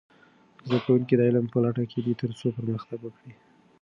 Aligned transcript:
زده 0.65 0.79
کوونکي 0.85 1.13
د 1.15 1.21
علم 1.27 1.45
په 1.53 1.57
لټه 1.63 1.83
کې 1.91 1.99
دي 2.05 2.13
ترڅو 2.21 2.47
پرمختګ 2.57 2.99
وکړي. 3.03 3.33